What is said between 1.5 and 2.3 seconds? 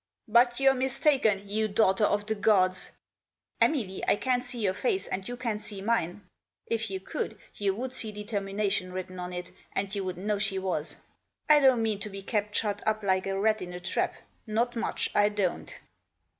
daughter of